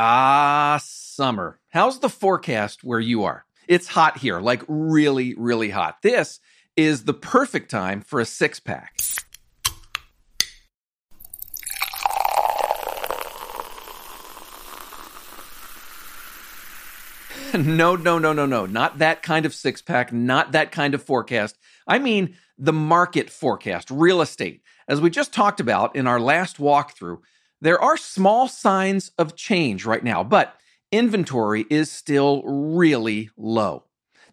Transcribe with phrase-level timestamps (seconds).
[0.00, 1.58] Ah, summer.
[1.70, 3.44] How's the forecast where you are?
[3.66, 6.02] It's hot here, like really, really hot.
[6.02, 6.38] This
[6.76, 8.96] is the perfect time for a six pack.
[17.54, 18.66] no, no, no, no, no.
[18.66, 21.58] Not that kind of six pack, not that kind of forecast.
[21.88, 24.62] I mean the market forecast, real estate.
[24.86, 27.18] As we just talked about in our last walkthrough,
[27.60, 30.54] there are small signs of change right now, but
[30.92, 33.84] inventory is still really low.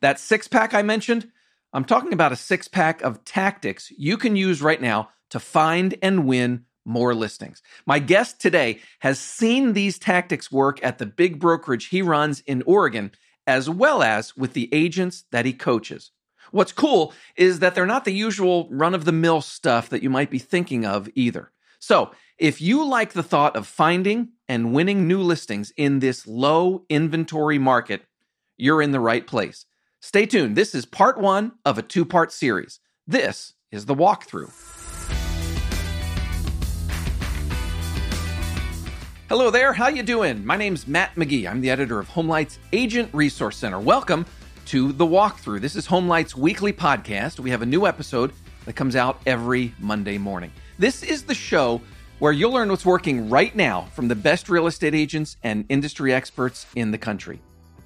[0.01, 1.31] That six pack I mentioned,
[1.73, 5.95] I'm talking about a six pack of tactics you can use right now to find
[6.01, 7.61] and win more listings.
[7.85, 12.61] My guest today has seen these tactics work at the big brokerage he runs in
[12.65, 13.11] Oregon,
[13.47, 16.11] as well as with the agents that he coaches.
[16.51, 20.09] What's cool is that they're not the usual run of the mill stuff that you
[20.09, 21.51] might be thinking of either.
[21.87, 26.83] So, if you like the thought of finding and winning new listings in this low
[26.89, 28.01] inventory market,
[28.57, 29.67] you're in the right place.
[29.99, 30.55] Stay tuned.
[30.55, 32.79] This is part one of a two part series.
[33.05, 34.51] This is the walkthrough.
[39.29, 40.43] Hello there, how you doing?
[40.43, 41.47] My name's Matt McGee.
[41.47, 43.79] I'm the editor of Homelight's Agent Resource Center.
[43.79, 44.25] Welcome
[44.65, 45.61] to the walkthrough.
[45.61, 47.39] This is Homelight's weekly podcast.
[47.39, 48.33] We have a new episode
[48.65, 50.51] that comes out every Monday morning.
[50.77, 51.81] This is the show
[52.19, 56.13] where you'll learn what's working right now from the best real estate agents and industry
[56.13, 57.39] experts in the country.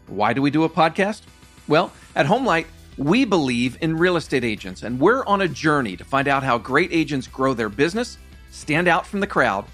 [0.08, 1.22] Why do we do a podcast?
[1.68, 2.66] Well, at Homelight,
[2.98, 6.58] we believe in real estate agents, and we're on a journey to find out how
[6.58, 8.18] great agents grow their business,
[8.50, 9.66] stand out from the crowd,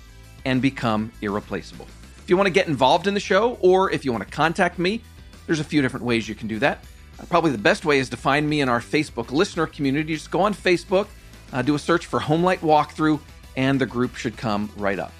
[0.43, 1.87] and become irreplaceable.
[2.21, 4.77] If you want to get involved in the show, or if you want to contact
[4.77, 5.01] me,
[5.45, 6.83] there's a few different ways you can do that.
[7.29, 10.15] Probably the best way is to find me in our Facebook listener community.
[10.15, 11.07] Just go on Facebook
[11.53, 13.19] uh, do a search for Homelight Walkthrough,
[13.55, 15.13] and the group should come right up.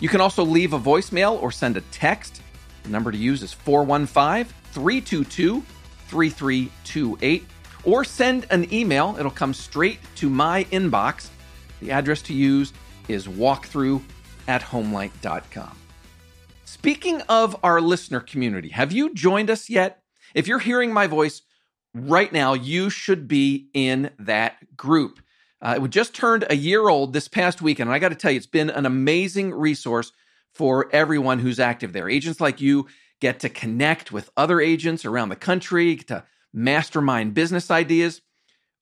[0.00, 2.42] You can also leave a voicemail or send a text.
[2.82, 5.62] The number to use is 415 322
[6.08, 7.46] 3328,
[7.84, 9.16] or send an email.
[9.18, 11.28] It'll come straight to my inbox.
[11.80, 12.72] The address to use
[13.08, 14.02] is walkthrough
[14.48, 15.76] at homelight.com.
[16.64, 20.02] Speaking of our listener community, have you joined us yet?
[20.34, 21.42] If you're hearing my voice
[21.94, 25.20] right now, you should be in that group.
[25.62, 27.88] Uh, it just turned a year old this past weekend.
[27.88, 30.12] And I got to tell you, it's been an amazing resource
[30.54, 32.08] for everyone who's active there.
[32.08, 32.86] Agents like you
[33.20, 38.20] get to connect with other agents around the country, to mastermind business ideas.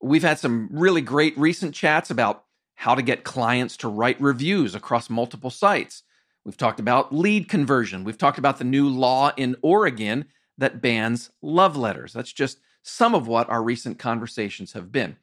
[0.00, 4.74] We've had some really great recent chats about how to get clients to write reviews
[4.74, 6.02] across multiple sites.
[6.44, 8.04] We've talked about lead conversion.
[8.04, 10.26] We've talked about the new law in Oregon
[10.58, 12.12] that bans love letters.
[12.12, 15.16] That's just some of what our recent conversations have been.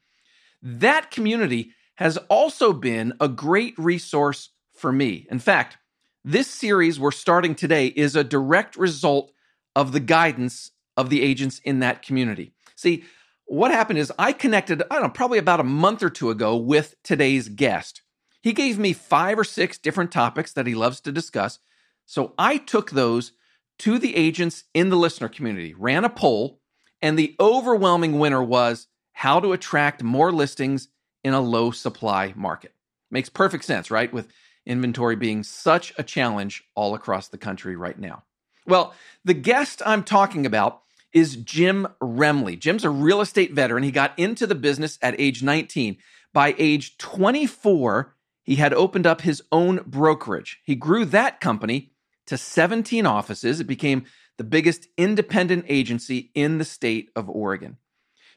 [0.62, 5.26] That community has also been a great resource for me.
[5.30, 5.78] In fact,
[6.24, 9.32] this series we're starting today is a direct result
[9.74, 12.52] of the guidance of the agents in that community.
[12.76, 13.04] See,
[13.46, 16.56] what happened is I connected, I don't know, probably about a month or two ago
[16.56, 18.02] with today's guest.
[18.40, 21.58] He gave me five or six different topics that he loves to discuss.
[22.06, 23.32] So I took those
[23.80, 26.60] to the agents in the listener community, ran a poll,
[27.00, 30.88] and the overwhelming winner was how to attract more listings
[31.24, 32.72] in a low supply market.
[33.10, 34.12] Makes perfect sense, right?
[34.12, 34.28] With
[34.66, 38.24] inventory being such a challenge all across the country right now.
[38.66, 40.80] Well, the guest I'm talking about
[41.12, 42.58] is Jim Remley.
[42.58, 43.82] Jim's a real estate veteran.
[43.82, 45.98] He got into the business at age 19.
[46.32, 50.60] By age 24, he had opened up his own brokerage.
[50.64, 51.92] He grew that company
[52.26, 53.60] to 17 offices.
[53.60, 54.04] It became
[54.38, 57.76] the biggest independent agency in the state of Oregon.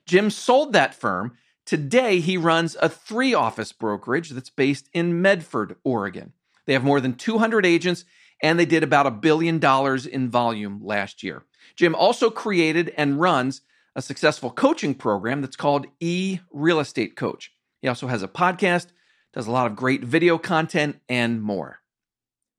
[0.06, 1.38] Jim sold that firm.
[1.66, 6.34] Today, he runs a three office brokerage that's based in Medford, Oregon.
[6.66, 8.06] They have more than 200 agents
[8.42, 11.44] and they did about a billion dollars in volume last year.
[11.76, 13.62] Jim also created and runs
[13.96, 17.52] a successful coaching program that's called E Real Estate Coach.
[17.82, 18.88] He also has a podcast,
[19.34, 21.80] does a lot of great video content, and more.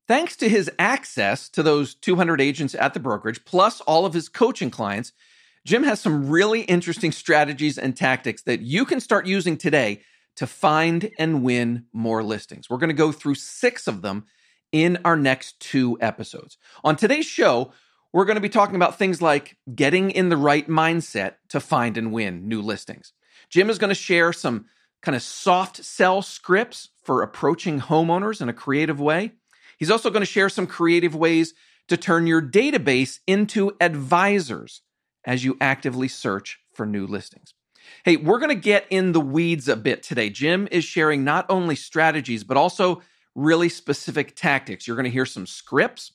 [0.09, 4.29] Thanks to his access to those 200 agents at the brokerage, plus all of his
[4.29, 5.13] coaching clients,
[5.67, 10.01] Jim has some really interesting strategies and tactics that you can start using today
[10.37, 12.71] to find and win more listings.
[12.71, 14.27] We're going to go through six of them
[14.71, 16.57] in our next two episodes.
[16.85, 17.73] On today's show,
[18.13, 21.99] we're going to be talking about things like getting in the right mindset to find
[21.99, 23.13] and win new listings.
[23.51, 24.67] Jim is going to share some
[25.03, 29.33] kind of soft sell scripts for approaching homeowners in a creative way.
[29.79, 31.55] He's also going to share some creative ways
[31.89, 34.83] to turn your database into advisors
[35.27, 37.53] as you actively search for new listings.
[38.05, 40.31] Hey, we're going to get in the weeds a bit today.
[40.31, 43.03] Jim is sharing not only strategies, but also
[43.35, 44.87] really specific tactics.
[44.87, 46.13] You're going to hear some scripts.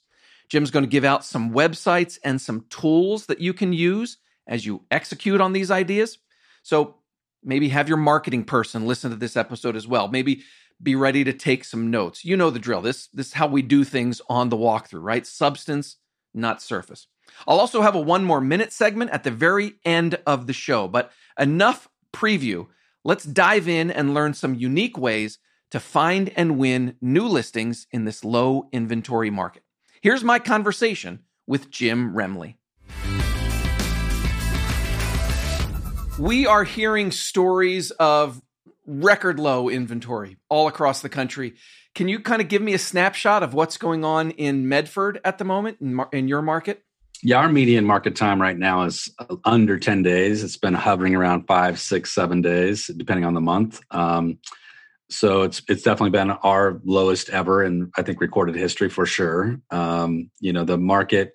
[0.49, 4.17] Jim's going to give out some websites and some tools that you can use
[4.47, 6.17] as you execute on these ideas.
[6.63, 6.95] So
[7.43, 10.07] maybe have your marketing person listen to this episode as well.
[10.07, 10.43] Maybe
[10.81, 12.25] be ready to take some notes.
[12.25, 12.81] You know the drill.
[12.81, 15.25] This this is how we do things on the walkthrough, right?
[15.25, 15.97] Substance,
[16.33, 17.07] not surface.
[17.47, 20.87] I'll also have a one more minute segment at the very end of the show,
[20.87, 22.67] but enough preview.
[23.03, 25.39] Let's dive in and learn some unique ways
[25.71, 29.63] to find and win new listings in this low inventory market.
[30.01, 32.55] Here's my conversation with Jim Remley.
[36.19, 38.41] We are hearing stories of
[38.85, 41.55] record low inventory all across the country.
[41.95, 45.37] Can you kind of give me a snapshot of what's going on in Medford at
[45.37, 46.83] the moment in, in your market?
[47.23, 49.09] Yeah, our median market time right now is
[49.45, 50.43] under 10 days.
[50.43, 53.79] It's been hovering around five, six, seven days, depending on the month.
[53.91, 54.39] Um,
[55.11, 59.59] so it's it's definitely been our lowest ever in I think recorded history for sure.
[59.69, 61.33] Um, you know, the market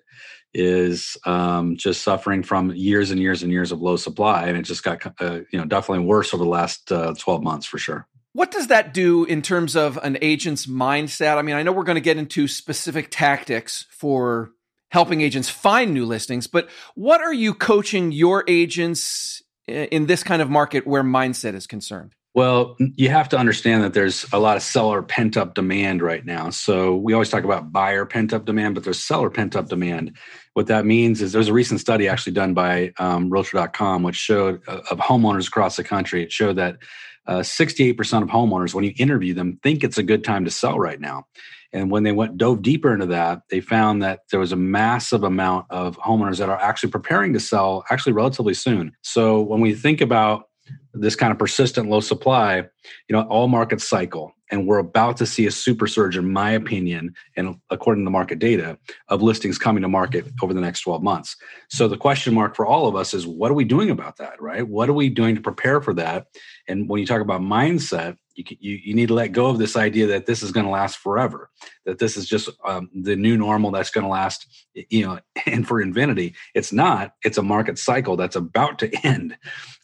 [0.53, 4.63] is um, just suffering from years and years and years of low supply, and it
[4.63, 8.07] just got uh, you know definitely worse over the last uh, 12 months for sure.
[8.33, 11.37] What does that do in terms of an agent's mindset?
[11.37, 14.51] I mean, I know we're going to get into specific tactics for
[14.89, 20.41] helping agents find new listings, but what are you coaching your agents in this kind
[20.41, 22.13] of market where mindset is concerned?
[22.37, 26.23] Well, you have to understand that there's a lot of seller pent up demand right
[26.23, 26.51] now.
[26.51, 30.15] So we always talk about buyer pent up demand, but there's seller pent up demand.
[30.53, 34.61] What that means is there's a recent study actually done by um, Realtor.com, which showed
[34.67, 36.21] uh, of homeowners across the country.
[36.21, 36.77] It showed that
[37.25, 40.77] uh, 68% of homeowners, when you interview them, think it's a good time to sell
[40.77, 41.25] right now.
[41.73, 45.23] And when they went dove deeper into that, they found that there was a massive
[45.23, 48.93] amount of homeowners that are actually preparing to sell actually relatively soon.
[49.01, 50.45] So when we think about
[50.93, 54.33] this kind of persistent low supply, you know, all markets cycle.
[54.49, 58.11] And we're about to see a super surge, in my opinion, and according to the
[58.11, 58.77] market data,
[59.09, 61.35] of listings coming to market over the next 12 months.
[61.69, 64.41] So the question mark for all of us is what are we doing about that,
[64.41, 64.65] right?
[64.65, 66.27] What are we doing to prepare for that?
[66.67, 69.75] And when you talk about mindset, you, you, you need to let go of this
[69.75, 71.49] idea that this is going to last forever,
[71.85, 75.67] that this is just um, the new normal that's going to last, you know, and
[75.67, 76.35] for infinity.
[76.53, 77.13] It's not.
[77.23, 79.37] It's a market cycle that's about to end.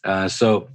[0.04, 0.68] Uh, so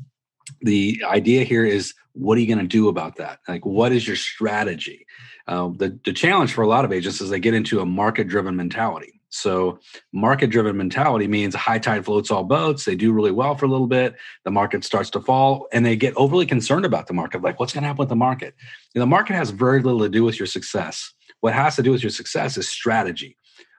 [0.62, 4.08] the idea here is what are you going to do about that like what is
[4.08, 5.06] your strategy
[5.48, 8.28] uh, the, the challenge for a lot of agents is they get into a market
[8.28, 9.80] driven mentality so
[10.12, 13.70] market driven mentality means high tide floats all boats they do really well for a
[13.70, 17.42] little bit the market starts to fall and they get overly concerned about the market
[17.42, 18.56] like what's going to happen with the market
[18.96, 22.04] the market has very little to do with your success what has to do with
[22.04, 23.38] your success is strategy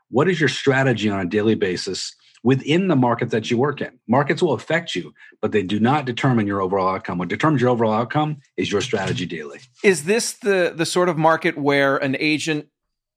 [0.09, 3.99] what is your strategy on a daily basis within the market that you work in.
[4.09, 7.19] Markets will affect you, but they do not determine your overall outcome.
[7.19, 9.61] What determines your overall outcome is your strategy daily.
[9.85, 12.69] Is this the the sort of market where an agent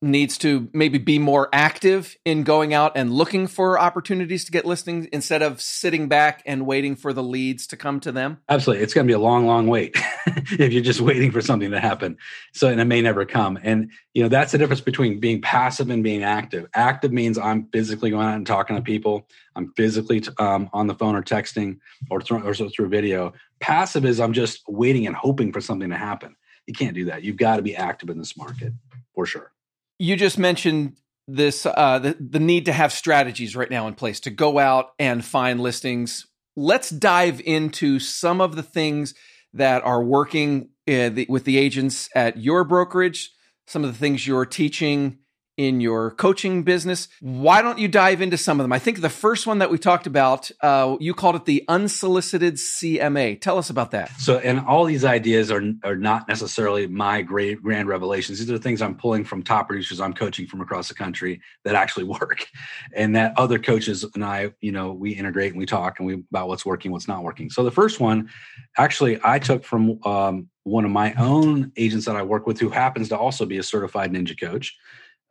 [0.03, 4.65] needs to maybe be more active in going out and looking for opportunities to get
[4.65, 8.37] listings instead of sitting back and waiting for the leads to come to them?
[8.49, 8.83] Absolutely.
[8.83, 9.95] It's going to be a long, long wait
[10.27, 12.17] if you're just waiting for something to happen.
[12.51, 13.57] So, and it may never come.
[13.63, 16.67] And, you know, that's the difference between being passive and being active.
[16.75, 20.95] Active means I'm physically going out and talking to people, I'm physically um, on the
[20.95, 21.79] phone or texting
[22.09, 23.33] or or through video.
[23.61, 26.35] Passive is I'm just waiting and hoping for something to happen.
[26.67, 27.23] You can't do that.
[27.23, 28.73] You've got to be active in this market
[29.15, 29.53] for sure
[29.99, 30.97] you just mentioned
[31.27, 34.91] this uh, the, the need to have strategies right now in place to go out
[34.99, 36.25] and find listings.
[36.55, 39.13] Let's dive into some of the things
[39.53, 43.31] that are working uh, the, with the agents at your brokerage,
[43.67, 45.19] some of the things you're teaching
[45.57, 47.07] in your coaching business.
[47.19, 48.73] Why don't you dive into some of them?
[48.73, 52.55] I think the first one that we talked about, uh, you called it the unsolicited
[52.55, 53.39] CMA.
[53.39, 54.09] Tell us about that.
[54.19, 58.39] So, and all these ideas are are not necessarily my great grand revelations.
[58.39, 61.75] These are things I'm pulling from top producers I'm coaching from across the country that
[61.75, 62.47] actually work,
[62.95, 66.23] and that other coaches and I, you know, we integrate and we talk and we
[66.31, 67.49] about what's working, what's not working.
[67.49, 68.29] So, the first one,
[68.77, 72.69] actually, I took from um, one of my own agents that I work with, who
[72.69, 74.75] happens to also be a certified ninja coach.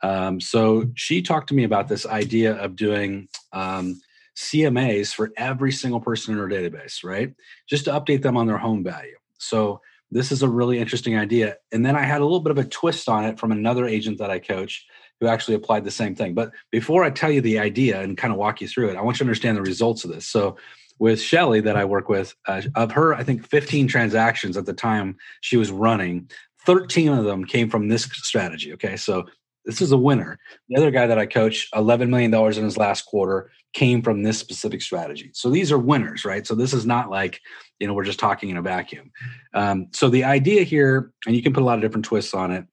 [0.03, 4.01] Um, so she talked to me about this idea of doing um,
[4.37, 7.35] CMAs for every single person in her database, right?
[7.69, 9.17] Just to update them on their home value.
[9.39, 9.81] So
[10.11, 11.57] this is a really interesting idea.
[11.73, 14.19] And then I had a little bit of a twist on it from another agent
[14.19, 14.87] that I coach
[15.21, 16.35] who actually applied the same thing.
[16.35, 19.03] But before I tell you the idea and kind of walk you through it, I
[19.03, 20.27] want you to understand the results of this.
[20.27, 20.57] So
[20.99, 24.73] with Shelly that I work with, uh, of her, I think 15 transactions at the
[24.73, 26.29] time she was running,
[26.67, 28.73] 13 of them came from this strategy.
[28.75, 28.97] Okay.
[28.97, 29.27] So
[29.65, 30.39] this is a winner.
[30.69, 34.39] The other guy that I coach, $11 million in his last quarter, came from this
[34.39, 35.31] specific strategy.
[35.35, 36.47] So these are winners, right?
[36.47, 37.41] So this is not like,
[37.79, 39.11] you know, we're just talking in a vacuum.
[39.55, 42.51] Um, so the idea here, and you can put a lot of different twists on
[42.51, 42.67] it,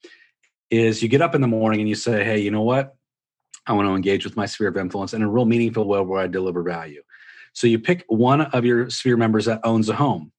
[0.70, 2.96] is you get up in the morning and you say, hey, you know what?
[3.66, 6.22] I want to engage with my sphere of influence in a real meaningful way where
[6.22, 7.02] I deliver value.
[7.54, 10.32] So you pick one of your sphere members that owns a home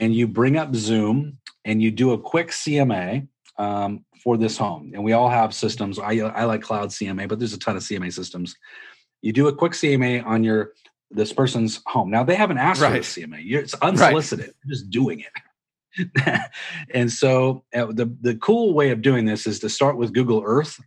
[0.00, 4.92] and you bring up Zoom and you do a quick CMA um, for this home.
[4.94, 5.98] And we all have systems.
[5.98, 8.56] I, I like cloud CMA, but there's a ton of CMA systems.
[9.22, 10.72] You do a quick CMA on your
[11.10, 12.10] this person's home.
[12.10, 12.92] Now they haven't asked right.
[12.92, 13.40] for a CMA.
[13.44, 14.46] You're, it's unsolicited.
[14.46, 14.54] Right.
[14.64, 15.30] You're just doing it.
[16.94, 20.42] and so uh, the the cool way of doing this is to start with Google
[20.44, 20.80] Earth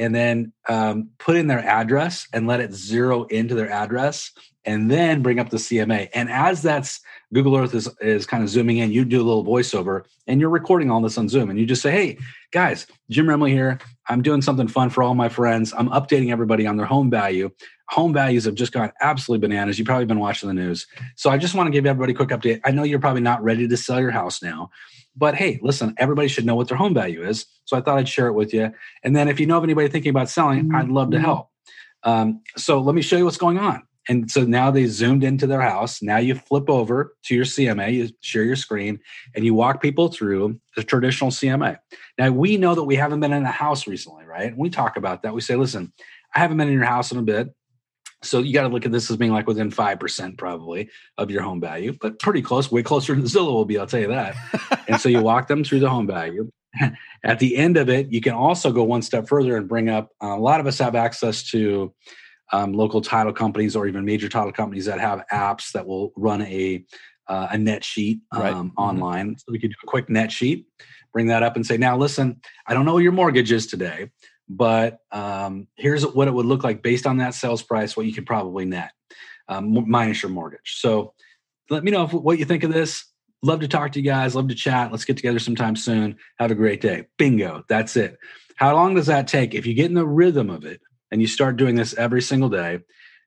[0.00, 4.32] and then um, put in their address and let it zero into their address
[4.64, 6.08] and then bring up the CMA.
[6.14, 7.00] And as that's
[7.32, 10.50] Google Earth is, is kind of zooming in, you do a little voiceover and you're
[10.50, 12.18] recording all this on Zoom and you just say, Hey
[12.50, 13.78] guys, Jim Remley here.
[14.08, 15.72] I'm doing something fun for all my friends.
[15.76, 17.50] I'm updating everybody on their home value.
[17.90, 19.78] Home values have just gone absolutely bananas.
[19.78, 20.86] You've probably been watching the news.
[21.14, 22.60] So I just want to give everybody a quick update.
[22.64, 24.70] I know you're probably not ready to sell your house now,
[25.16, 27.46] but hey, listen, everybody should know what their home value is.
[27.64, 28.72] So I thought I'd share it with you.
[29.02, 31.24] And then if you know of anybody thinking about selling, I'd love to mm-hmm.
[31.24, 31.48] help.
[32.02, 33.82] Um, so let me show you what's going on.
[34.08, 36.02] And so now they zoomed into their house.
[36.02, 38.98] Now you flip over to your CMA, you share your screen,
[39.36, 41.78] and you walk people through the traditional CMA.
[42.18, 44.56] Now we know that we haven't been in a house recently, right?
[44.56, 45.34] we talk about that.
[45.34, 45.92] We say, listen,
[46.34, 47.54] I haven't been in your house in a bit.
[48.22, 51.42] So you got to look at this as being like within 5% probably of your
[51.42, 54.36] home value, but pretty close, way closer than Zillow will be, I'll tell you that.
[54.88, 56.50] and so you walk them through the home value.
[57.24, 60.10] At the end of it, you can also go one step further and bring up
[60.22, 61.94] uh, a lot of us have access to
[62.52, 66.42] um, local title companies or even major title companies that have apps that will run
[66.42, 66.84] a
[67.28, 68.52] uh, a net sheet um, right.
[68.52, 68.76] mm-hmm.
[68.76, 69.36] online.
[69.38, 70.66] So we could do a quick net sheet,
[71.12, 74.10] bring that up and say, now listen, I don't know what your mortgage is today,
[74.52, 78.12] but um, here's what it would look like based on that sales price, what you
[78.12, 78.90] could probably net
[79.46, 80.76] um, minus your mortgage.
[80.80, 81.14] So
[81.70, 83.04] let me know if, what you think of this.
[83.42, 84.34] Love to talk to you guys.
[84.34, 84.90] Love to chat.
[84.90, 86.16] Let's get together sometime soon.
[86.40, 87.06] Have a great day.
[87.16, 87.64] Bingo.
[87.68, 88.18] That's it.
[88.56, 89.54] How long does that take?
[89.54, 90.80] If you get in the rhythm of it
[91.12, 92.80] and you start doing this every single day,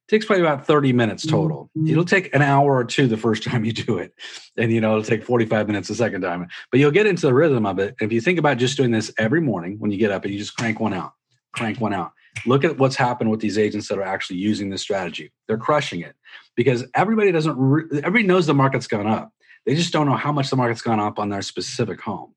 [0.07, 1.69] takes probably about 30 minutes total.
[1.77, 1.89] Mm-hmm.
[1.89, 4.13] It'll take an hour or two the first time you do it.
[4.57, 6.47] And you know, it'll take 45 minutes the second time.
[6.71, 7.95] But you'll get into the rhythm of it.
[8.01, 10.39] If you think about just doing this every morning when you get up and you
[10.39, 11.13] just crank one out,
[11.53, 12.11] crank one out.
[12.45, 15.31] Look at what's happened with these agents that are actually using this strategy.
[15.47, 16.15] They're crushing it
[16.55, 19.31] because everybody doesn't, re- everybody knows the market's gone up.
[19.65, 22.33] They just don't know how much the market's gone up on their specific home.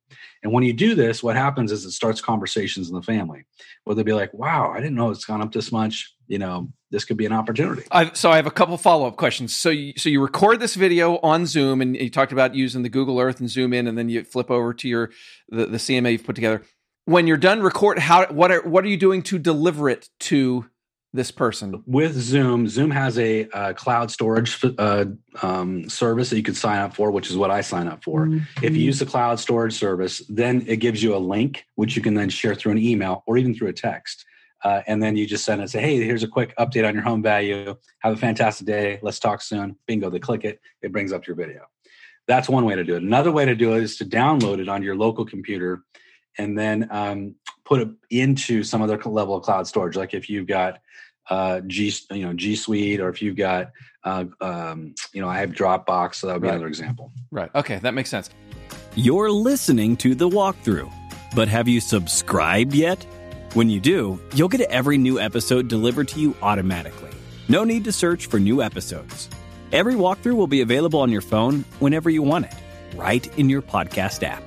[0.46, 3.46] And when you do this, what happens is it starts conversations in the family
[3.82, 6.14] where they'll be like, wow, I didn't know it's gone up this much.
[6.28, 7.82] You know, this could be an opportunity.
[7.90, 9.56] I've, so I have a couple follow up questions.
[9.56, 12.88] So you, so you record this video on Zoom and you talked about using the
[12.88, 15.10] Google Earth and zoom in and then you flip over to your,
[15.48, 16.62] the, the CMA you've put together
[17.06, 20.68] when you're done record how what are what are you doing to deliver it to
[21.16, 21.82] this person?
[21.86, 25.06] With zoom zoom has a uh, cloud storage uh,
[25.42, 28.26] um, service that you could sign up for which is what i sign up for.
[28.26, 28.64] Mm-hmm.
[28.64, 32.02] if you use the cloud storage service then it gives you a link which you
[32.02, 34.24] can then share through an email or even through a text.
[34.64, 36.94] Uh, and then you just send it and say hey here's a quick update on
[36.94, 37.74] your home value.
[38.00, 38.98] Have a fantastic day.
[39.02, 39.76] Let's talk soon.
[39.86, 40.60] Bingo they click it.
[40.82, 41.62] It brings up your video.
[42.28, 43.02] That's one way to do it.
[43.02, 45.84] Another way to do it is to download it on your local computer
[46.38, 49.96] and then um, put it into some other level of cloud storage.
[49.96, 50.80] Like if you've got
[51.28, 53.72] uh, G, you know, G Suite, or if you've got,
[54.04, 56.54] uh, um, you know, I have Dropbox, so that would be right.
[56.54, 57.12] another example.
[57.30, 57.50] Right.
[57.54, 58.30] Okay, that makes sense.
[58.94, 60.92] You're listening to the walkthrough,
[61.34, 63.04] but have you subscribed yet?
[63.54, 67.10] When you do, you'll get every new episode delivered to you automatically.
[67.48, 69.30] No need to search for new episodes.
[69.72, 72.54] Every walkthrough will be available on your phone whenever you want it,
[72.96, 74.42] right in your podcast app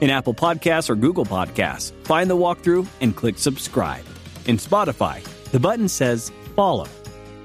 [0.00, 1.92] in Apple Podcasts or Google Podcasts.
[2.04, 4.04] Find the walkthrough and click subscribe.
[4.46, 6.86] In Spotify, the button says follow.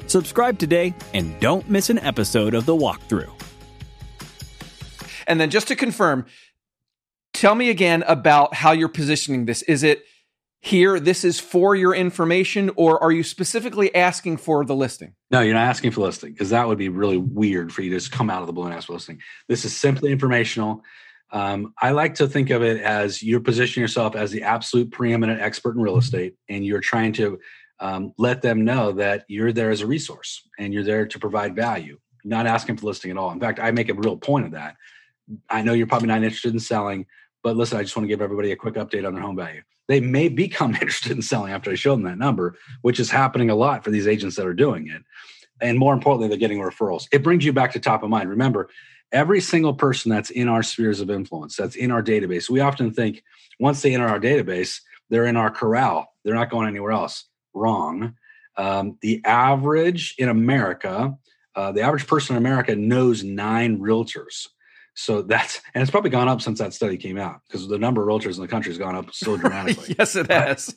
[0.07, 3.31] Subscribe today and don't miss an episode of the walkthrough.
[5.27, 6.25] And then just to confirm,
[7.33, 9.61] tell me again about how you're positioning this.
[9.63, 10.05] Is it
[10.61, 15.13] here, this is for your information, or are you specifically asking for the listing?
[15.29, 17.97] No, you're not asking for listing because that would be really weird for you to
[17.97, 19.19] just come out of the blue and ask for listing.
[19.47, 20.83] This is simply informational.
[21.31, 25.39] Um, I like to think of it as you're positioning yourself as the absolute preeminent
[25.41, 27.39] expert in real estate, and you're trying to
[27.79, 31.55] um, let them know that you're there as a resource and you're there to provide
[31.55, 31.99] value.
[32.23, 33.31] not asking for listing at all.
[33.31, 34.75] In fact, I make a real point of that.
[35.49, 37.05] I know you're probably not interested in selling,
[37.43, 39.61] but listen, I just want to give everybody a quick update on their home value.
[39.87, 43.49] They may become interested in selling after I show them that number, which is happening
[43.49, 45.03] a lot for these agents that are doing it.
[45.61, 47.07] And more importantly, they're getting referrals.
[47.11, 48.29] It brings you back to top of mind.
[48.29, 48.69] Remember,
[49.11, 52.91] every single person that's in our spheres of influence, that's in our database, we often
[52.91, 53.23] think
[53.59, 56.07] once they enter our database, they're in our corral.
[56.23, 57.25] They're not going anywhere else.
[57.55, 58.15] Wrong.
[58.57, 61.17] Um, the average in America,
[61.55, 64.47] uh, the average person in America knows nine realtors.
[64.97, 68.01] So that's and it's probably gone up since that study came out because the number
[68.01, 69.93] of realtors in the country has gone up so dramatically.
[69.99, 70.73] yes, it has.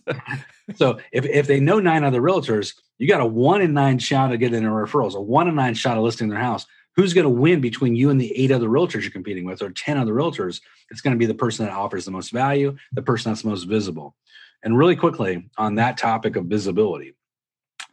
[0.74, 4.32] so if, if they know nine other realtors, you got a one in nine shot
[4.32, 6.66] of getting a referrals, a one in nine shot of listing their house.
[6.96, 9.70] Who's going to win between you and the eight other realtors you're competing with, or
[9.70, 10.60] 10 other realtors?
[10.90, 13.64] It's going to be the person that offers the most value, the person that's most
[13.64, 14.16] visible.
[14.62, 17.14] And really quickly on that topic of visibility,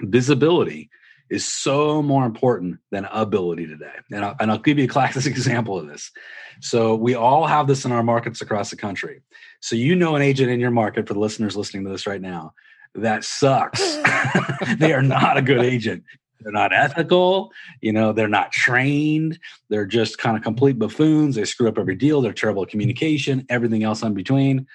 [0.02, 0.90] visibility
[1.30, 3.94] is so more important than ability today.
[4.12, 6.12] And I'll, and I'll give you a classic example of this.
[6.62, 9.22] So we all have this in our markets across the country.
[9.60, 12.22] So you know an agent in your market for the listeners listening to this right
[12.22, 12.54] now
[12.94, 13.82] that sucks.
[14.78, 16.04] they are not a good agent.
[16.42, 19.40] They're not ethical, you know, they're not trained.
[19.70, 21.36] They're just kind of complete buffoons.
[21.36, 22.22] They screw up every deal.
[22.22, 24.68] They're terrible at communication, everything else in between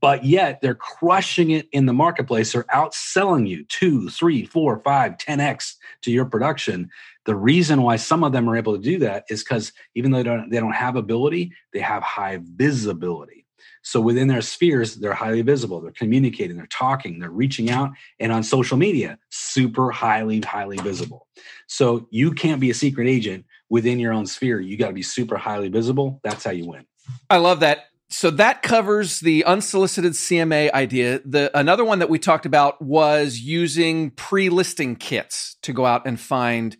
[0.00, 2.52] but yet they're crushing it in the marketplace.
[2.52, 6.90] They're outselling you two, three, four, five, 10x to your production.
[7.26, 10.18] The reason why some of them are able to do that is because even though
[10.18, 13.46] they don't, they don't have ability, they have high visibility.
[13.82, 15.80] So within their spheres, they're highly visible.
[15.80, 21.26] They're communicating, they're talking, they're reaching out, and on social media, super highly, highly visible.
[21.66, 24.60] So you can't be a secret agent within your own sphere.
[24.60, 26.20] You got to be super highly visible.
[26.22, 26.84] That's how you win.
[27.30, 31.20] I love that so that covers the unsolicited CMA idea.
[31.24, 36.18] The another one that we talked about was using pre-listing kits to go out and
[36.18, 36.76] find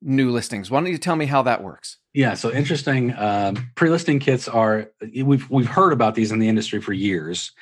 [0.00, 0.70] new listings.
[0.70, 1.98] Why don't you tell me how that works?
[2.14, 3.14] Yeah, so interesting.
[3.16, 7.52] Um, pre-listing kits are we've we've heard about these in the industry for years.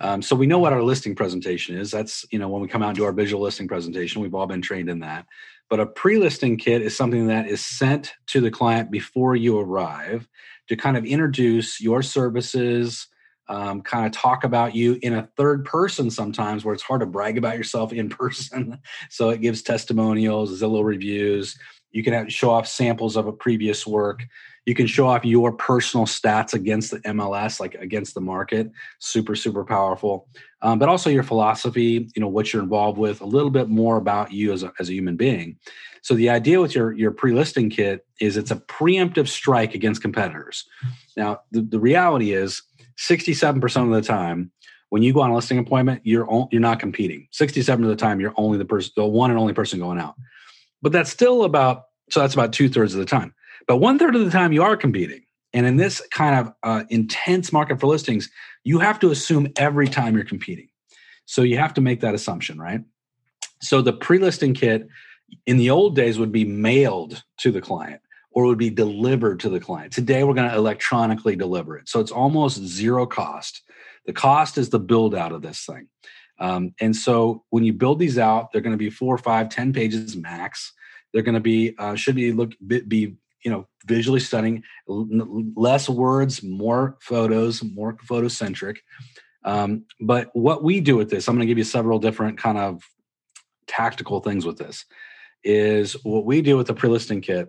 [0.00, 1.90] Um, so we know what our listing presentation is.
[1.90, 4.46] That's you know when we come out and do our visual listing presentation, we've all
[4.46, 5.26] been trained in that.
[5.68, 10.28] But a pre-listing kit is something that is sent to the client before you arrive
[10.68, 13.08] to kind of introduce your services,
[13.48, 17.06] um, kind of talk about you in a third person sometimes where it's hard to
[17.06, 18.78] brag about yourself in person.
[19.10, 21.58] so it gives testimonials, Zillow reviews.
[21.90, 24.26] You can have, show off samples of a previous work.
[24.68, 28.70] You can show off your personal stats against the MLS, like against the market.
[28.98, 30.28] Super, super powerful.
[30.60, 33.96] Um, but also your philosophy, you know, what you're involved with, a little bit more
[33.96, 35.56] about you as a, as a human being.
[36.02, 40.66] So the idea with your your pre-listing kit is it's a preemptive strike against competitors.
[41.16, 42.62] Now the, the reality is
[42.98, 44.52] 67% of the time
[44.90, 47.26] when you go on a listing appointment, you're you're not competing.
[47.32, 50.16] 67 of the time you're only the person the one and only person going out.
[50.82, 53.32] But that's still about so that's about two thirds of the time.
[53.68, 55.20] But one third of the time you are competing.
[55.52, 58.28] And in this kind of uh, intense market for listings,
[58.64, 60.68] you have to assume every time you're competing.
[61.26, 62.80] So you have to make that assumption, right?
[63.60, 64.88] So the pre-listing kit
[65.46, 68.00] in the old days would be mailed to the client
[68.30, 69.92] or would be delivered to the client.
[69.92, 71.88] Today, we're going to electronically deliver it.
[71.88, 73.62] So it's almost zero cost.
[74.06, 75.88] The cost is the build out of this thing.
[76.40, 79.72] Um, and so when you build these out, they're going to be four, five, ten
[79.72, 80.72] pages max.
[81.12, 83.16] They're going to be uh, should be look be
[83.48, 88.76] you know visually stunning, less words, more photos, more photocentric.
[89.44, 92.58] Um, but what we do with this, I'm going to give you several different kind
[92.58, 92.82] of
[93.66, 94.84] tactical things with this
[95.42, 97.48] is what we do with the pre-listing kit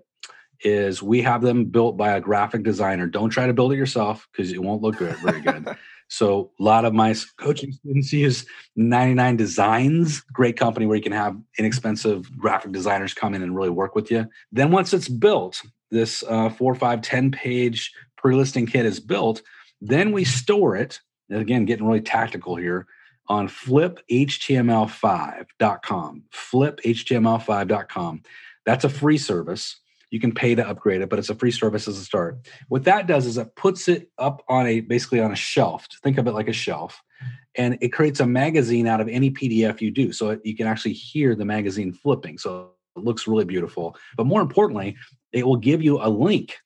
[0.62, 3.08] is we have them built by a graphic designer.
[3.08, 5.76] Don't try to build it yourself because it won't look good, very good.
[6.08, 8.46] so a lot of my coaching students use
[8.78, 13.70] 99 Designs, great company where you can have inexpensive graphic designers come in and really
[13.70, 14.28] work with you.
[14.54, 19.42] Then once it's built, this uh, four, five, 10 page pre-listing kit is built,
[19.82, 21.00] then we store it.
[21.32, 22.88] Again, getting really tactical here
[23.28, 26.24] on fliphtml5.com.
[26.34, 28.24] Fliphtml5.com.
[28.66, 29.80] That's a free service.
[30.10, 32.40] You can pay to upgrade it, but it's a free service as a start.
[32.68, 35.88] What that does is it puts it up on a basically on a shelf.
[36.02, 37.00] Think of it like a shelf,
[37.56, 40.12] and it creates a magazine out of any PDF you do.
[40.12, 42.40] So you can actually hear the magazine flipping.
[42.40, 43.96] So it looks really beautiful.
[44.18, 44.98] But more importantly,
[45.32, 46.58] it will give you a link,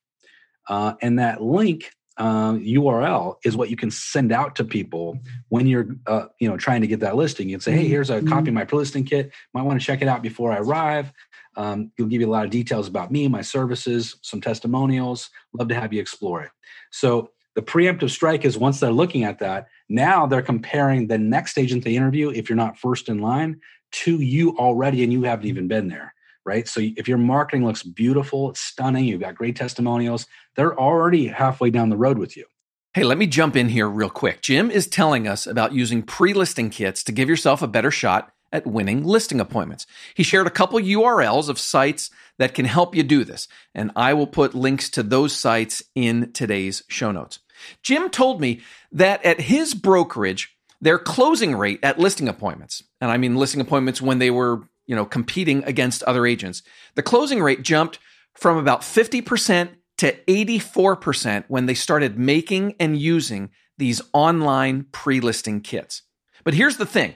[0.69, 5.17] uh, and that link uh, URL is what you can send out to people
[5.49, 7.49] when you're, uh, you know, trying to get that listing.
[7.49, 8.55] You can say, "Hey, here's a copy of mm-hmm.
[8.55, 9.31] my listing kit.
[9.53, 11.11] Might want to check it out before I arrive."
[11.55, 15.29] Um, it'll give you a lot of details about me, my services, some testimonials.
[15.53, 16.51] Love to have you explore it.
[16.91, 21.57] So the preemptive strike is once they're looking at that, now they're comparing the next
[21.57, 23.59] agent they interview, if you're not first in line,
[23.91, 26.13] to you already, and you haven't even been there
[26.45, 26.67] right?
[26.67, 31.69] So if your marketing looks beautiful, it's stunning, you've got great testimonials, they're already halfway
[31.69, 32.45] down the road with you.
[32.93, 34.41] Hey, let me jump in here real quick.
[34.41, 38.31] Jim is telling us about using pre listing kits to give yourself a better shot
[38.51, 39.87] at winning listing appointments.
[40.13, 44.13] He shared a couple URLs of sites that can help you do this, and I
[44.13, 47.39] will put links to those sites in today's show notes.
[47.81, 53.17] Jim told me that at his brokerage, their closing rate at listing appointments, and I
[53.17, 56.63] mean listing appointments when they were you know, competing against other agents.
[56.95, 57.99] The closing rate jumped
[58.33, 65.19] from about 50% to to 84% when they started making and using these online pre
[65.19, 66.01] listing kits.
[66.43, 67.15] But here's the thing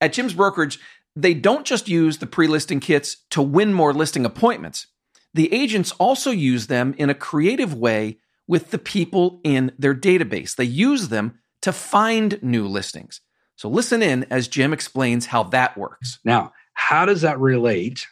[0.00, 0.78] at Jim's brokerage,
[1.16, 4.86] they don't just use the pre listing kits to win more listing appointments.
[5.34, 10.54] The agents also use them in a creative way with the people in their database.
[10.54, 13.20] They use them to find new listings.
[13.56, 16.20] So listen in as Jim explains how that works.
[16.24, 18.06] Now, how does that relate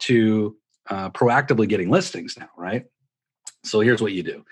[0.00, 0.54] to
[0.90, 2.84] uh, proactively getting listings now, right?
[3.64, 4.44] So here's what you do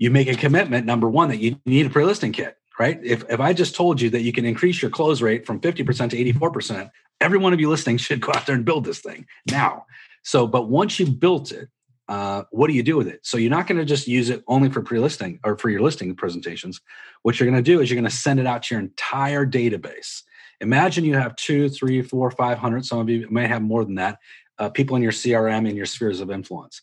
[0.00, 2.98] you make a commitment, number one, that you need a pre listing kit, right?
[3.04, 6.10] If, if I just told you that you can increase your close rate from 50%
[6.10, 9.26] to 84%, every one of you listening should go out there and build this thing
[9.48, 9.86] now.
[10.24, 11.68] So, but once you've built it,
[12.08, 13.20] uh, what do you do with it?
[13.22, 16.14] So you're not going to just use it only for pre-listing or for your listing
[16.16, 16.80] presentations.
[17.22, 19.46] What you're going to do is you're going to send it out to your entire
[19.46, 20.22] database.
[20.64, 22.84] Imagine you have two, three, four, five hundred.
[22.84, 24.18] Some of you may have more than that.
[24.58, 26.82] Uh, people in your CRM and your spheres of influence.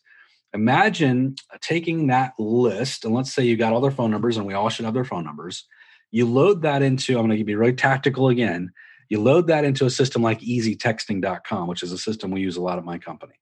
[0.53, 4.53] Imagine taking that list, and let's say you got all their phone numbers, and we
[4.53, 5.65] all should have their phone numbers.
[6.11, 7.17] You load that into.
[7.17, 8.71] I'm going to be really tactical again.
[9.09, 12.61] You load that into a system like EZTexting.com, which is a system we use a
[12.61, 13.33] lot at my company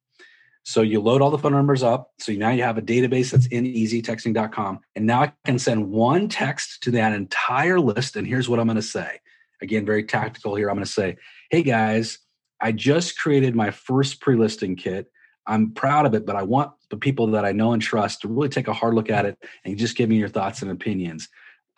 [0.69, 2.11] so you load all the phone numbers up.
[2.19, 4.79] So now you have a database that's in EZTexting.com.
[4.95, 8.15] And now I can send one text to that entire list.
[8.15, 9.19] And here's what I'm going to say.
[9.61, 10.69] Again, very tactical here.
[10.69, 11.17] I'm going to say,
[11.49, 12.19] hey guys,
[12.61, 15.11] I just created my first pre listing kit.
[15.47, 18.27] I'm proud of it, but I want the people that I know and trust to
[18.27, 21.27] really take a hard look at it and just give me your thoughts and opinions.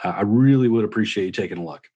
[0.04, 1.88] Uh, I really would appreciate you taking a look.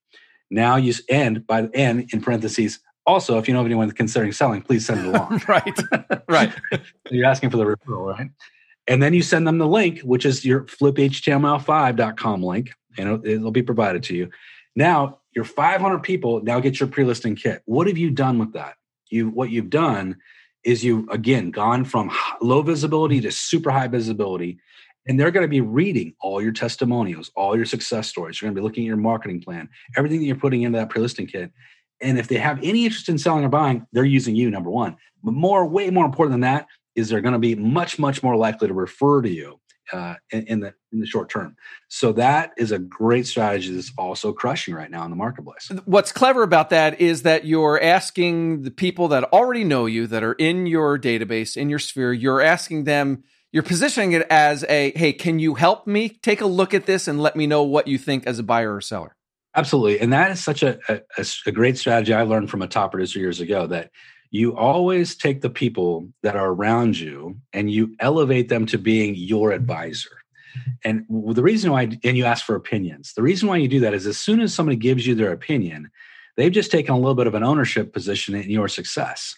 [0.49, 4.31] Now you end by the end in parentheses, also, if you know of anyone considering
[4.31, 5.41] selling, please send it along.
[5.47, 5.79] right.
[6.27, 6.51] Right.
[7.11, 8.29] You're asking for the referral, right?
[8.87, 13.51] And then you send them the link, which is your fliphtml5.com link, and it'll, it'll
[13.51, 14.29] be provided to you.
[14.75, 17.61] Now, your 500 people now get your pre-listing kit.
[17.65, 18.75] What have you done with that?
[19.09, 20.17] You what you've done
[20.63, 24.59] is you again gone from low visibility to super high visibility
[25.07, 28.55] and they're going to be reading all your testimonials all your success stories you're going
[28.55, 31.51] to be looking at your marketing plan everything that you're putting into that pre-listing kit
[32.01, 34.97] and if they have any interest in selling or buying, they're using you, number one.
[35.23, 38.35] But more, way more important than that, is they're going to be much, much more
[38.35, 39.59] likely to refer to you
[39.91, 41.55] uh, in, in, the in the short term.
[41.87, 45.71] So that is a great strategy that's also crushing right now in the marketplace.
[45.85, 50.23] What's clever about that is that you're asking the people that already know you, that
[50.23, 54.91] are in your database, in your sphere, you're asking them, you're positioning it as a,
[54.95, 57.87] hey, can you help me take a look at this and let me know what
[57.87, 59.15] you think as a buyer or seller?
[59.55, 60.01] Absolutely.
[60.01, 63.19] And that is such a, a, a, great strategy I learned from a top producer
[63.19, 63.89] years ago that
[64.31, 69.15] you always take the people that are around you and you elevate them to being
[69.15, 70.09] your advisor.
[70.83, 73.93] And the reason why, and you ask for opinions, the reason why you do that
[73.93, 75.89] is as soon as somebody gives you their opinion,
[76.37, 79.35] they've just taken a little bit of an ownership position in your success.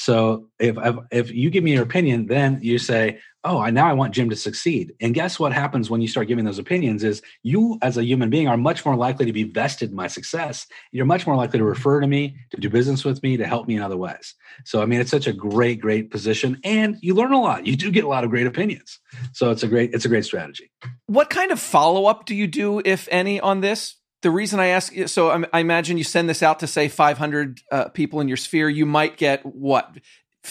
[0.00, 0.78] So if
[1.10, 4.30] if you give me your opinion, then you say, "Oh, I now I want Jim
[4.30, 7.98] to succeed." And guess what happens when you start giving those opinions is you as
[7.98, 10.66] a human being are much more likely to be vested in my success.
[10.90, 11.68] You're much more likely to mm-hmm.
[11.68, 14.34] refer to me, to do business with me, to help me in other ways.
[14.64, 17.66] So I mean, it's such a great great position and you learn a lot.
[17.66, 18.98] You do get a lot of great opinions.
[19.34, 20.70] So it's a great it's a great strategy.
[21.08, 23.99] What kind of follow-up do you do if any on this?
[24.22, 27.60] The reason I ask, so I, I imagine you send this out to say 500
[27.70, 29.96] uh, people in your sphere, you might get what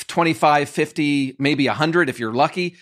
[0.08, 2.76] 25, 50, maybe 100 if you're lucky.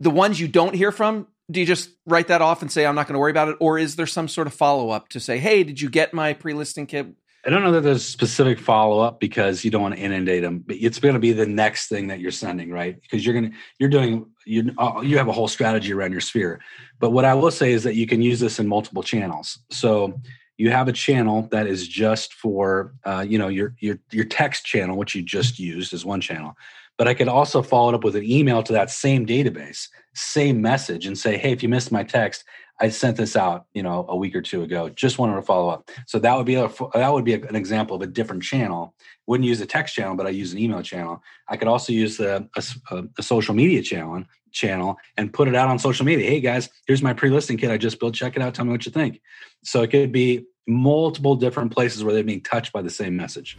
[0.00, 2.94] The ones you don't hear from, do you just write that off and say I'm
[2.94, 5.20] not going to worry about it, or is there some sort of follow up to
[5.20, 7.06] say, hey, did you get my pre listing kit?
[7.46, 10.64] I don't know that there's specific follow up because you don't want to inundate them.
[10.66, 13.00] But it's going to be the next thing that you're sending, right?
[13.00, 16.20] Because you're going to you're doing you uh, you have a whole strategy around your
[16.20, 16.60] sphere.
[16.98, 19.60] But what I will say is that you can use this in multiple channels.
[19.70, 20.20] So
[20.56, 24.64] you have a channel that is just for uh, you know your your your text
[24.64, 26.56] channel, which you just used as one channel.
[26.98, 30.60] But I could also follow it up with an email to that same database, same
[30.60, 32.44] message, and say, hey, if you missed my text,
[32.78, 34.88] I sent this out, you know, a week or two ago.
[34.90, 35.90] Just wanted to follow up.
[36.06, 38.94] So that would be a that would be an example of a different channel.
[39.26, 41.22] Wouldn't use a text channel, but I use an email channel.
[41.48, 45.68] I could also use the, a, a, social media channel channel and put it out
[45.68, 46.28] on social media.
[46.28, 48.14] Hey guys, here's my pre-listing kit I just built.
[48.14, 48.54] Check it out.
[48.54, 49.20] Tell me what you think.
[49.64, 53.56] So it could be multiple different places where they're being touched by the same message.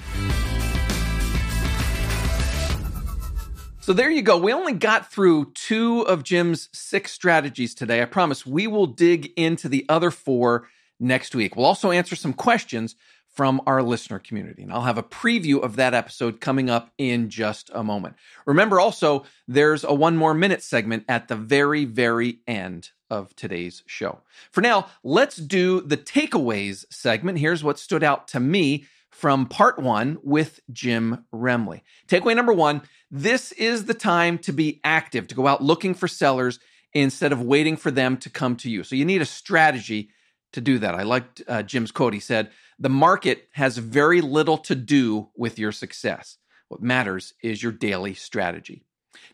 [3.87, 4.37] So there you go.
[4.37, 8.01] We only got through two of Jim's six strategies today.
[8.01, 10.67] I promise we will dig into the other four
[10.99, 11.55] next week.
[11.55, 12.97] We'll also answer some questions
[13.29, 14.63] from our listener community.
[14.63, 18.17] And I'll have a preview of that episode coming up in just a moment.
[18.45, 23.83] Remember also, there's a one more minute segment at the very, very end of today's
[23.85, 24.19] show.
[24.51, 27.39] For now, let's do the takeaways segment.
[27.39, 28.85] Here's what stood out to me
[29.17, 31.81] from part one with Jim Remley.
[32.07, 36.07] Takeaway number one this is the time to be active, to go out looking for
[36.07, 36.59] sellers
[36.93, 38.83] instead of waiting for them to come to you.
[38.83, 40.09] So you need a strategy
[40.51, 40.93] to do that.
[40.93, 42.13] I liked uh, Jim's quote.
[42.13, 46.37] He said, The market has very little to do with your success.
[46.67, 48.83] What matters is your daily strategy.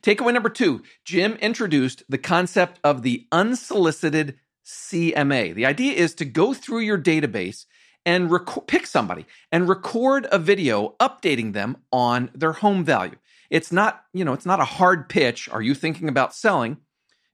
[0.02, 5.54] Takeaway number two Jim introduced the concept of the unsolicited CMA.
[5.54, 7.66] The idea is to go through your database
[8.06, 13.16] and rec- pick somebody and record a video updating them on their home value.
[13.50, 15.48] It's not, you know, it's not a hard pitch.
[15.50, 16.78] Are you thinking about selling?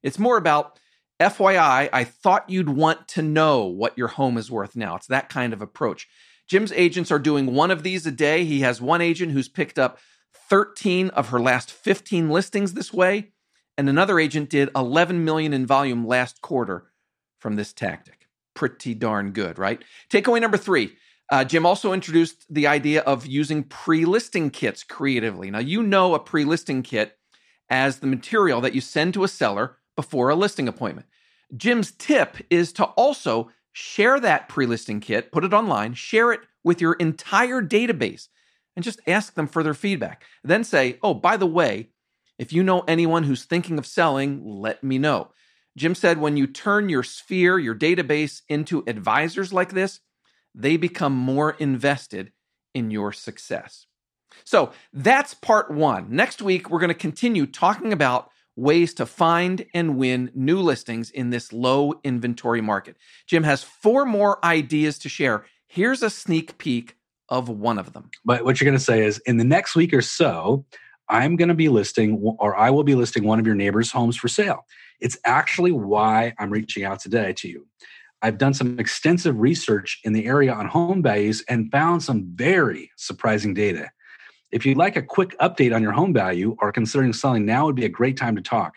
[0.02, 0.78] It's more about
[1.20, 4.96] FYI, I thought you'd want to know what your home is worth now.
[4.96, 6.08] It's that kind of approach.
[6.48, 8.44] Jim's agents are doing one of these a day.
[8.44, 9.98] He has one agent who's picked up
[10.48, 13.32] 13 of her last 15 listings this way,
[13.76, 16.90] and another agent did 11 million in volume last quarter
[17.38, 18.19] from this tactic.
[18.60, 19.82] Pretty darn good, right?
[20.10, 20.92] Takeaway number three
[21.30, 25.50] uh, Jim also introduced the idea of using pre listing kits creatively.
[25.50, 27.16] Now, you know a pre listing kit
[27.70, 31.06] as the material that you send to a seller before a listing appointment.
[31.56, 36.40] Jim's tip is to also share that pre listing kit, put it online, share it
[36.64, 38.28] with your entire database,
[38.74, 40.24] and just ask them for their feedback.
[40.42, 41.90] Then say, oh, by the way,
[42.38, 45.30] if you know anyone who's thinking of selling, let me know.
[45.80, 50.00] Jim said when you turn your sphere, your database into advisors like this,
[50.54, 52.32] they become more invested
[52.74, 53.86] in your success.
[54.44, 56.14] So that's part one.
[56.14, 61.10] Next week, we're going to continue talking about ways to find and win new listings
[61.10, 62.98] in this low inventory market.
[63.26, 65.46] Jim has four more ideas to share.
[65.66, 66.98] Here's a sneak peek
[67.30, 68.10] of one of them.
[68.22, 70.66] But what you're going to say is in the next week or so,
[71.08, 74.16] I'm going to be listing or I will be listing one of your neighbor's homes
[74.16, 74.66] for sale.
[75.00, 77.66] It's actually why I'm reaching out today to you.
[78.22, 82.90] I've done some extensive research in the area on home values and found some very
[82.96, 83.90] surprising data.
[84.52, 87.76] If you'd like a quick update on your home value or considering selling now would
[87.76, 88.74] be a great time to talk.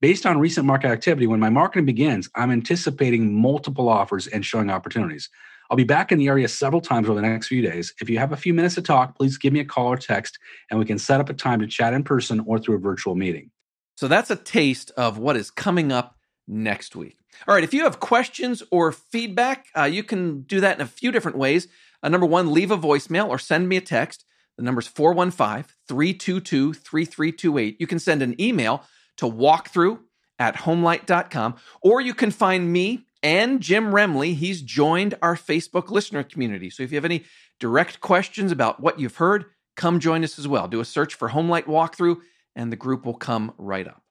[0.00, 4.70] Based on recent market activity, when my marketing begins, I'm anticipating multiple offers and showing
[4.70, 5.28] opportunities.
[5.70, 7.92] I'll be back in the area several times over the next few days.
[8.00, 10.38] If you have a few minutes to talk, please give me a call or text,
[10.70, 13.16] and we can set up a time to chat in person or through a virtual
[13.16, 13.50] meeting.
[13.96, 17.18] So that's a taste of what is coming up next week.
[17.46, 20.86] All right, if you have questions or feedback, uh, you can do that in a
[20.86, 21.68] few different ways.
[22.02, 24.24] Uh, number one, leave a voicemail or send me a text.
[24.56, 27.76] The number is 415 322 3328.
[27.78, 28.84] You can send an email
[29.16, 29.98] to walkthrough
[30.38, 34.34] at homelight.com, or you can find me and Jim Remley.
[34.34, 36.70] He's joined our Facebook listener community.
[36.70, 37.24] So if you have any
[37.58, 40.68] direct questions about what you've heard, come join us as well.
[40.68, 42.18] Do a search for Homelight Walkthrough,
[42.56, 44.02] and the group will come right up.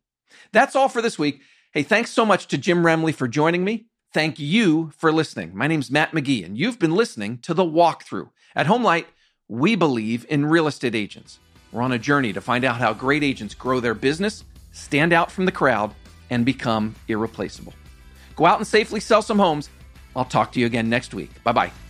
[0.53, 1.41] That's all for this week.
[1.73, 3.87] Hey, thanks so much to Jim Remley for joining me.
[4.13, 5.51] Thank you for listening.
[5.53, 8.29] My name's Matt McGee, and you've been listening to The Walkthrough.
[8.55, 9.07] At Homelight,
[9.49, 11.39] we believe in real estate agents.
[11.73, 15.29] We're on a journey to find out how great agents grow their business, stand out
[15.29, 15.93] from the crowd,
[16.29, 17.73] and become irreplaceable.
[18.37, 19.69] Go out and safely sell some homes.
[20.15, 21.43] I'll talk to you again next week.
[21.43, 21.84] Bye bye.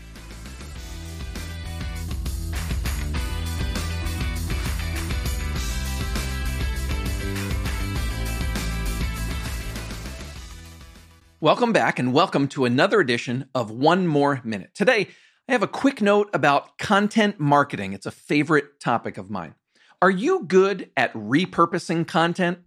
[11.42, 14.74] Welcome back and welcome to another edition of One More Minute.
[14.74, 15.10] Today,
[15.50, 17.92] I have a quick note about content marketing.
[17.92, 19.56] It's a favorite topic of mine.
[20.02, 22.60] Are you good at repurposing content?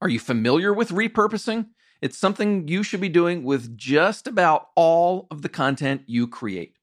[0.00, 1.66] Are you familiar with repurposing?
[2.00, 6.74] It's something you should be doing with just about all of the content you create.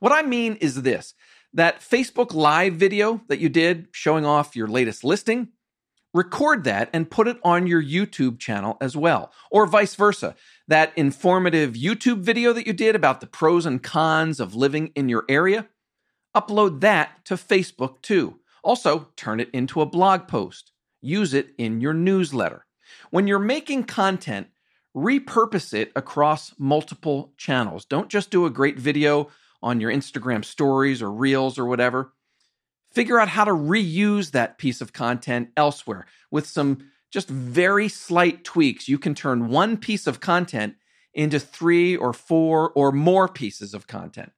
[0.00, 1.14] What I mean is this
[1.54, 5.50] that Facebook Live video that you did showing off your latest listing,
[6.12, 10.34] record that and put it on your YouTube channel as well, or vice versa
[10.70, 15.08] that informative YouTube video that you did about the pros and cons of living in
[15.08, 15.66] your area,
[16.34, 18.38] upload that to Facebook too.
[18.62, 20.70] Also, turn it into a blog post.
[21.00, 22.66] Use it in your newsletter.
[23.10, 24.46] When you're making content,
[24.96, 27.84] repurpose it across multiple channels.
[27.84, 29.28] Don't just do a great video
[29.60, 32.12] on your Instagram stories or reels or whatever.
[32.92, 38.44] Figure out how to reuse that piece of content elsewhere with some just very slight
[38.44, 40.74] tweaks, you can turn one piece of content
[41.12, 44.32] into three or four or more pieces of content.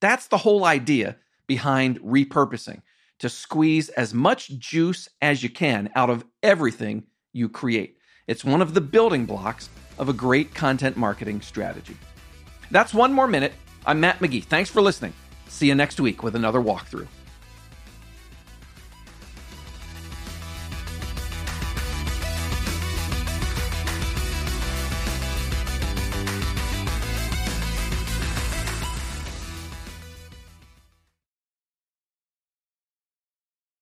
[0.00, 2.82] That's the whole idea behind repurposing
[3.18, 7.96] to squeeze as much juice as you can out of everything you create.
[8.26, 11.96] It's one of the building blocks of a great content marketing strategy.
[12.70, 13.52] That's one more minute.
[13.84, 14.44] I'm Matt McGee.
[14.44, 15.12] Thanks for listening.
[15.48, 17.08] See you next week with another walkthrough.